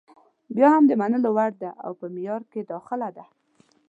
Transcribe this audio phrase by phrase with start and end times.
[0.55, 3.25] بیا هم د منلو وړ ده او په معیار کې داخله ده.